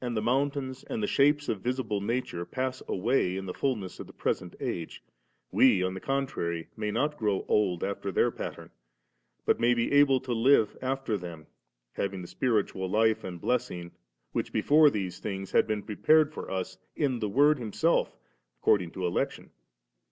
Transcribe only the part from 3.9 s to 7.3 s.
of the present age, we on the contrary may not